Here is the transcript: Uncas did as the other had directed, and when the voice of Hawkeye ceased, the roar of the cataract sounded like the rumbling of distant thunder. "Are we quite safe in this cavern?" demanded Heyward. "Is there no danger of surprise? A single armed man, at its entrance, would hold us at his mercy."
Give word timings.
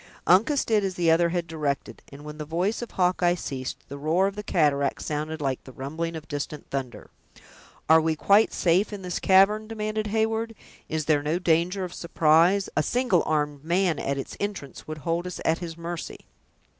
Uncas 0.25 0.65
did 0.65 0.83
as 0.83 0.95
the 0.95 1.11
other 1.11 1.29
had 1.29 1.45
directed, 1.45 2.01
and 2.11 2.23
when 2.25 2.39
the 2.39 2.43
voice 2.43 2.81
of 2.81 2.89
Hawkeye 2.89 3.35
ceased, 3.35 3.77
the 3.87 3.99
roar 3.99 4.25
of 4.25 4.35
the 4.35 4.41
cataract 4.41 5.03
sounded 5.03 5.39
like 5.41 5.63
the 5.63 5.71
rumbling 5.71 6.15
of 6.15 6.27
distant 6.27 6.67
thunder. 6.71 7.11
"Are 7.87 8.01
we 8.01 8.15
quite 8.15 8.51
safe 8.51 8.91
in 8.91 9.03
this 9.03 9.19
cavern?" 9.19 9.67
demanded 9.67 10.07
Heyward. 10.07 10.55
"Is 10.89 11.05
there 11.05 11.21
no 11.21 11.37
danger 11.37 11.83
of 11.83 11.93
surprise? 11.93 12.67
A 12.75 12.81
single 12.81 13.21
armed 13.27 13.63
man, 13.63 13.99
at 13.99 14.17
its 14.17 14.35
entrance, 14.39 14.87
would 14.87 14.97
hold 14.97 15.27
us 15.27 15.39
at 15.45 15.59
his 15.59 15.77
mercy." 15.77 16.25